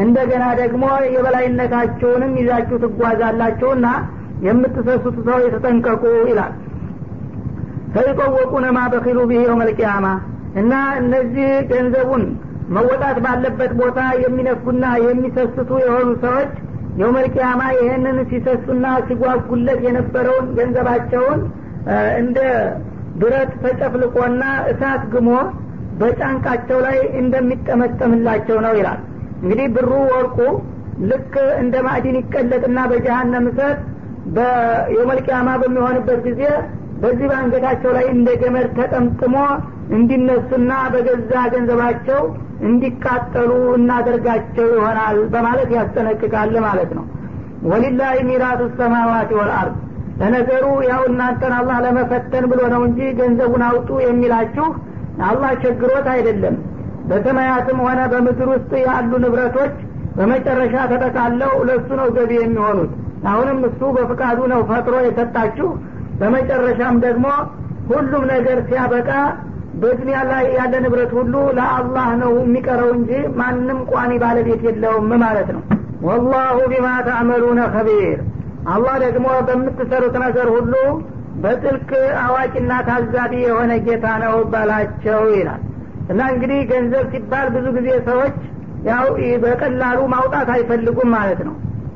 [0.03, 0.85] እንደገና ደግሞ
[1.15, 3.87] የበላይነታችሁንም ይዛችሁ ትጓዛላችሁና
[4.47, 6.55] የምትሰሱት ሰው የተጠንቀቁ ይላል።
[7.95, 10.07] ፈይጠወቁነ ማ በኪሉ ብሄ የውመልቅያማ
[10.61, 12.25] እና እነዚህ ገንዘቡን
[12.75, 16.53] መወጣት ባለበት ቦታ የሚነፉና የሚሰስቱ የሆኑ ሰዎች
[17.01, 21.41] የውመልቅያማ ይህንን ሲሰሱና ሲጓጉለት የነበረውን ገንዘባቸውን
[22.21, 22.39] እንደ
[23.21, 25.31] ብረት ተጨፍልቆና እሳት ግሞ
[26.01, 29.01] በጫንቃቸው ላይ እንደሚጠመጠምላቸው ነው ይላል።
[29.43, 30.39] እንግዲህ ብሩ ወርቁ
[31.11, 33.81] ልክ እንደ ማዕዲን ይቀለጥና በጀሃነም እሳት
[34.97, 36.43] የመልቅያማ በሚሆንበት ጊዜ
[37.03, 39.37] በዚህ በአንገታቸው ላይ እንደ ገመድ ተጠምጥሞ
[39.97, 42.21] እንዲነሱና በገዛ ገንዘባቸው
[42.69, 47.05] እንዲቃጠሉ እናደርጋቸው ይሆናል በማለት ያስጠነቅቃል ማለት ነው።
[47.71, 49.75] ወሊላህ ሚራቱ ሰማዋት ወልአርድ።
[50.21, 54.67] ለነገሩ ያው እናንተን አላህ ለመፈተን ብሎ ነው እንጂ ገንዘቡን አውጡ የሚላችሁ
[55.25, 56.57] አላህ ቸግሮት አይደለም።
[57.09, 59.75] በሰማያትም ሆነ በምድር ውስጥ ያሉ ንብረቶች
[60.17, 62.93] በመጨረሻ ተጠቃለው ለእሱ ነው ገቢ የሚሆኑት።
[63.29, 65.69] አሁንም እሱ በፍቃዱ ነው ፈጥሮ የሰጣችሁ።
[66.21, 67.27] በመጨረሻም ደግሞ
[67.91, 69.11] ሁሉም ነገር ሲያበቃ
[69.81, 75.63] በዱኒያ ላይ ያለ ንብረት ሁሉ ለአላህ ነው የሚቀረው እንጂ ማንም ቋሚ ባለቤት የለውም ማለት ነው።
[76.07, 78.19] ወላሁ ቢማ ተዕመሉነ ከቢር
[78.75, 80.75] አላህ ደግሞ በምትሰሩት ነገር ሁሉ
[81.43, 81.91] በጥልቅ
[82.25, 85.63] አዋቂና ታዛቢ የሆነ ጌታ ነው ባላቸው ይላል።
[86.11, 88.37] እና እንግዲህ ገንዘብ ሲባል ብዙ ጊዜ ሰዎች
[88.89, 89.07] ያው
[89.45, 91.55] በቀላሉ ማውጣት አይፈልጉም ማለት ነው።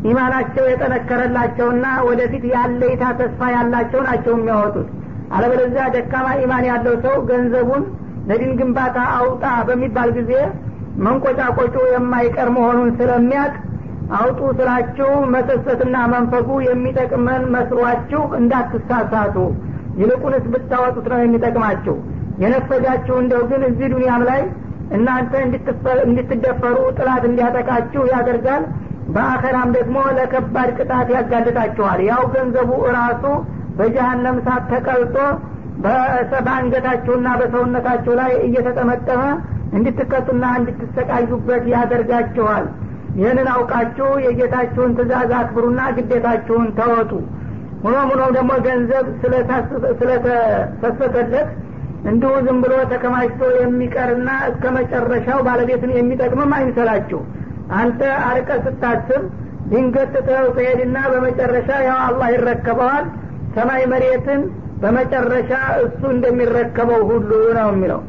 [0.09, 4.89] ኢማናቸው የጠነከረላቸውና ወደፊት ያለይታ ተስፋ ያላቸው ናቸው የሚያወጡት።
[5.35, 7.83] አለበለዚያ ደካማ ኢማን ያለው ሰው ገንዘቡን
[8.29, 10.33] ለዲን ግንባታ አውጣ በሚባል ጊዜ
[11.07, 13.53] መንቆጫቆጩ የማይቀር መሆኑን ስለሚያቅ
[14.17, 19.37] አውጡ ስላችሁ መሰሰትና መንፈጉ የሚጠቅመን መስሏችሁ እንዳትሳሳቱ።
[20.01, 21.97] ይልቁንስ ብታወጡት ነው የሚጠቅማችሁ።
[22.43, 24.41] የነፈጋችሁ እንደው ግን እዚህ ዱኒያም ላይ
[24.97, 25.33] እናንተ
[26.07, 28.65] እንድትደፈሩ ጥላት እንዲያጠቃችሁ ያደርጋል።
[29.15, 33.25] በአኸራም ደግሞ ለከባድ ቅጣት ያጋልጣችኋል። ያው ገንዘቡ እራሱ
[33.79, 35.17] በጀሃነም ሳት ተቀልጦ
[36.39, 39.23] በአንገታችሁና በሰውነታችሁ ላይ እየተጠመጠመ
[39.77, 42.65] እንድትቀጡና እንድትሰቃዩበት ያደርጋችኋል
[43.19, 47.13] ይህንን አውቃችሁ የጌታችሁን ትእዛዝ አክብሩና ግዴታችሁን ተወጡ።
[47.85, 49.07] ሆኖ ሆኖ ደግሞ ገንዘብ
[50.03, 51.49] ስለተፈሰተለት
[52.09, 57.21] እንዲሁ ዝም ብሎ ተከማችቶ የሚቀርና እስከ መጨረሻው ባለቤትን የሚጠቅምም አይምሰላችሁ።
[57.79, 59.23] አንተ አርቀ ስታስብ
[59.71, 63.07] ድንገት ትተው ትሄድና በመጨረሻ ያው አላህ ይረከበዋል።
[63.57, 64.41] ሰማይ መሬትን
[64.83, 65.51] በመጨረሻ
[65.85, 68.01] እሱ እንደሚረከበው ሁሉ ነው የሚለው።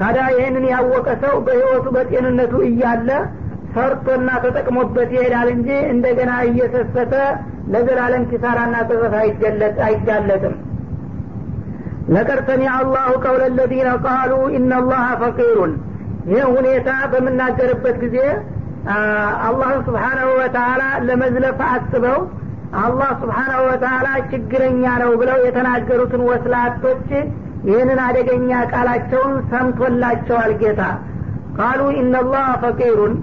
[0.00, 3.08] ታዲያ ይህንን ያወቀ ሰው በህይወቱ በጤንነቱ እያለ
[3.74, 7.12] ሰርቶና ተጠቅሞበት ይሄዳል እንጂ እንደገና እየሰሰተ
[7.72, 9.14] ለዘላለም ኪሳራና ጥፈት
[9.86, 10.54] አይጋለጥም።
[12.14, 15.72] ለቀድ ሰሚዐ አላሁ ቀውለ ለዚነ ቃሉ ኢነላሀ ፈቂሩን።
[16.32, 18.16] ይህ ሁኔታ በምናገርበት ጊዜ
[19.46, 22.20] አላህን ስብሓናሁ ወተላ ለመዝለፍ አስበው
[22.82, 27.08] አላህ ስብሓናሁ ወተላ ችግረኛ ነው ብለው የተናገሩትን ወስላቶች
[27.68, 30.82] ይህንን አደገኛ ቃላቸውን ሰምቶላቸዋል ጌታ።
[31.58, 33.14] ቃሉ ኢነላህ ፈቂሩን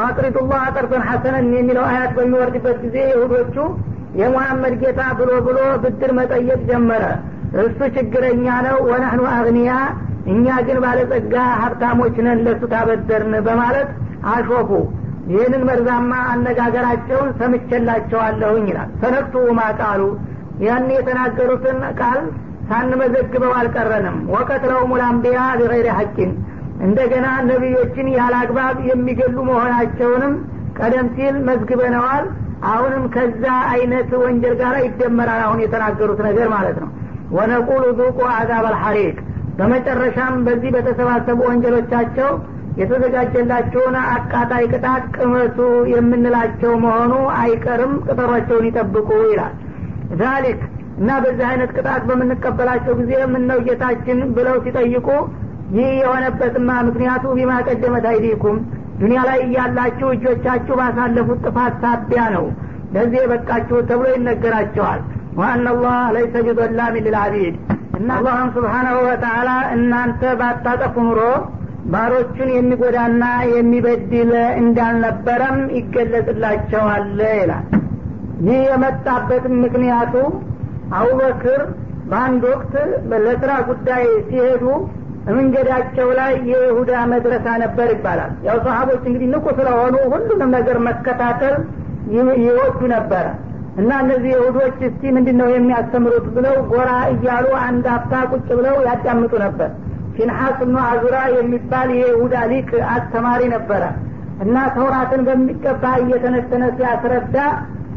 [0.00, 3.56] አቅሪዱ ላህ ቀርበን ሐሰነን የሚለው አያት በሚወርድበት ጊዜ ይሁዶቹ
[4.20, 7.04] የሙሐመድ ጌታ ብሎ ብሎ ብድር መጠየቅ ጀመረ።
[7.62, 9.72] እሱ ችግረኛ ነው ወነህኑ አግኒያ
[10.26, 13.90] እኛ ግን ባለጸጋ ሀብታሞች ነን ለሱ ታበደርን በማለት
[14.32, 14.70] አሾፉ።
[15.30, 20.02] ይህንን መርዛማ አነጋገራቸውን ሰምቼላቸዋለሁኝ ይላል። ሰነክቱ ማቃሉ
[20.66, 22.20] ያን የተናገሩትን ቃል
[22.70, 26.30] ሳንመዘግበው አልቀረንም። ወቀትለው ሙላምቢያ ቢገይር ሐቂን
[26.84, 28.34] እንደገና ነቢዮችን ያለ
[28.90, 30.34] የሚገሉ መሆናቸውንም
[30.78, 32.24] ቀደም ሲል መዝግበነዋል።
[32.66, 36.90] አሁንም ከዛ አይነት ወንጀል ጋር ይደመራል አሁን የተናገሩት ነገር ማለት ነው።
[37.36, 39.16] ወነቁሉ ዙቁ አዛብ አልሐሪቅ።
[39.58, 42.30] በመጨረሻም በዚህ በተሰባሰቡ ወንጀሎቻቸው
[42.80, 45.58] የተዘጋጀላቸውን አቃጣይ ቅጣት ቅመሱ
[45.92, 49.54] የምንላቸው መሆኑ አይቀርም ቅጠሯቸውን ይጠብቁ ይላል።
[50.20, 50.60] ዛሊክ
[50.98, 55.08] እና በዚህ አይነት ቅጣት በምንቀበላቸው ጊዜ ምነው ጌታችን ብለው ሲጠይቁ
[55.74, 58.58] ይህ የሆነበትማ ምክንያቱ ቢማ ቀደመት አይዲኩም
[59.00, 62.44] ዱኒያ ላይ እያላችሁ እጆቻችሁ ባሳለፉት ጥፋት ሳቢያ ነው።
[62.94, 65.00] ለዚህ የበቃችሁ ተብሎ ይነገራቸዋል።
[65.38, 67.56] ዋና ላህ ለይሰ ቢዘላሚ ልልአቢድ
[67.98, 71.20] እና አላህም ስብሓናሁ ወተላ እናንተ ባታጠፉ ኑሮ
[71.92, 77.66] ባሮቹን የሚጎዳና የሚበድል እንዳልነበረም ይገለጽላቸዋል ይላል።
[78.46, 80.14] ይህ የመጣበትም ምክንያቱ
[80.96, 81.60] አቡበክር
[82.10, 82.74] በአንድ ወቅት
[83.26, 84.64] ለስራ ጉዳይ ሲሄዱ
[85.30, 91.54] መንገዳቸው ላይ የይሁዳ መድረሳ ነበር ይባላል። ያው ሰሀቦች እንግዲህ ንቁ ስለሆኑ ሁሉንም ነገር መከታተል
[92.42, 93.24] ይወዱ ነበረ
[93.80, 99.32] እና እነዚህ የሁዶች እስቲ ምንድን ነው የሚያስተምሩት ብለው ጎራ እያሉ አንድ አፍታ ቁጭ ብለው ያዳምጡ
[99.44, 99.70] ነበር።
[100.16, 103.82] ፊንሐስ ብኑ አዙራ የሚባል የይሁዳ ሊቅ አስተማሪ ነበረ።
[104.44, 107.36] እና ተውራትን በሚገባ እየተነተነ ሲያስረዳ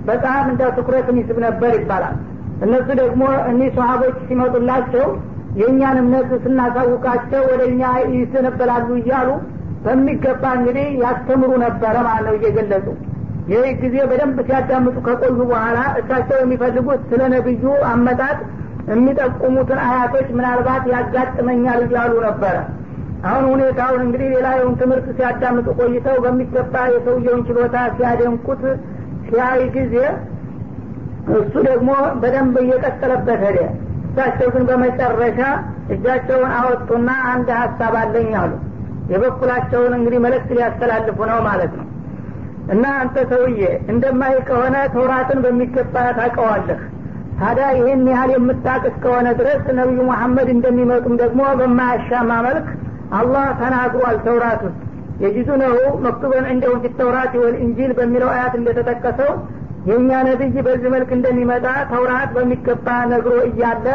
[0.09, 2.17] በጣም እንደ ትኩረትን ይስብ ነበር ይባላል።
[2.65, 5.05] እነሱ ደግሞ እኒህ ሰሀቦች ሲመጡላቸው
[5.59, 7.83] የእኛን እምነት ስናሳውቃቸው ወደ እኛ
[8.15, 9.29] ይሰነበላሉ እያሉ
[9.85, 12.85] በሚገባ እንግዲህ ያስተምሩ ነበረ ማለት ነው እየገለጹ።
[13.51, 18.37] ይህ ጊዜ በደንብ ሲያዳምጡ ከቆዩ በኋላ እሳቸው የሚፈልጉት ስለ ነቢዩ አመጣጥ
[18.91, 22.55] የሚጠቁሙትን አያቶች ምናልባት ያጋጥመኛል እያሉ ነበረ።
[23.29, 28.61] አሁን ሁኔታውን እንግዲህ ሌላውን ትምህርት ሲያዳምጡ ቆይተው በሚገባ የሰውየውን ችሎታ ሲያደንቁት
[29.25, 29.95] ሲያይ ጊዜ
[31.39, 31.89] እሱ ደግሞ
[32.21, 33.59] በደንብ እየቀጠለበት ሄደ
[34.21, 35.41] እሳቸው ግን በመጨረሻ
[35.93, 38.51] እጃቸውን አወጡና አንድ ሀሳብ አለኝ አሉ።
[39.11, 41.85] የበኩላቸውን እንግዲህ መልእክት ሊያስተላልፉ ነው ማለት ነው።
[42.73, 46.81] እና አንተ ሰውዬ እንደማይ ከሆነ ተውራትን በሚገባ ታቀዋለህ
[47.39, 52.67] ታዲያ ይህን ያህል የምታቅ እስከሆነ ድረስ ነቢዩ መሐመድ እንደሚመጡም ደግሞ በማያሻማ መልክ
[53.19, 54.79] አላህ ተናግሯል ተውራት ውስጥ
[55.23, 59.31] የጂዙነሁ መክቱበን እንደሁም ፊተውራት ወልእንጂል በሚለው አያት እንደተጠቀሰው
[59.89, 63.85] የእኛ ነቢይ በዚህ መልክ እንደሚመጣ ተውራት በሚገባ ነግሮ እያለ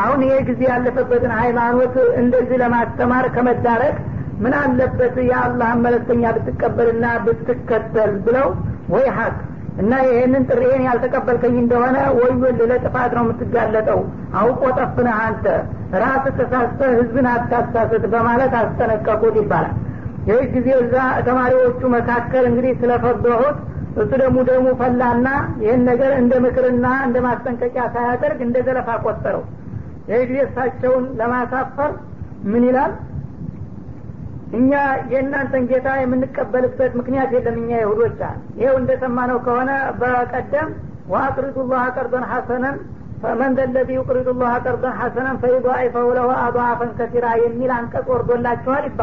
[0.00, 3.96] አሁን ይሄ ጊዜ ያለፈበትን ሃይማኖት እንደዚህ ለማስተማር ከመዳረግ
[4.42, 5.14] ምን አለበት?
[5.28, 8.48] የአላህን መለክተኛ ብትቀበልና ብትከተል ብለው
[8.94, 9.36] ወይ ሀቅ
[9.82, 14.00] እና ይህንን ጥሪዬን ያልተቀበልከኝ እንደሆነ ወዮል ለጥፋት ነው የምትጋለጠው።
[14.40, 15.46] አውቆ ጠፍነህ አንተ!
[16.02, 19.74] ራስ ተሳስተህ ህዝብን አታሳስት በማለት አስጠነቀቁት ይባላል።
[20.30, 20.94] ይህ ጊዜ እዛ
[21.26, 23.58] ተማሪዎቹ መካከል እንግዲህ ስለፈበሁት
[23.96, 25.28] እሱ ደግሞ ደግሞ ፈላና
[25.62, 29.44] ይህን ነገር እንደ ምክርና እንደ ማስጠንቀቂያ ሳያደርግ እንደ ዘለፋ ቆጠረው።
[30.10, 31.92] ይህ ጊዜ እሳቸውን ለማሳፈር
[32.50, 32.92] ምን ይላል?
[34.56, 34.72] እኛ
[35.12, 40.68] የእናንተን ጌታ የምንቀበልበት ምክንያት የለም እኛ ይሁዶች አል ይኸው እንደሰማነው ከሆነ በቀደም
[41.12, 42.76] ወአቅሪዱ ላህ ቀርበን ሐሰነን
[43.22, 48.86] ፈመን ዘለዚ ዩቅሪዱ ላህ ቀርበን ሐሰነን ፈይضአይፈው ለሁ አضዓፈን ከሲራ የሚል አንቀጽ ወርዶላችኋል